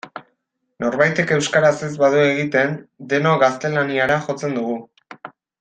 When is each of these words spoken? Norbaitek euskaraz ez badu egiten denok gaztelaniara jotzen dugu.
Norbaitek 0.83 1.33
euskaraz 1.35 1.73
ez 1.89 1.91
badu 2.05 2.23
egiten 2.31 2.73
denok 3.15 3.39
gaztelaniara 3.47 4.21
jotzen 4.29 4.61
dugu. 4.61 4.83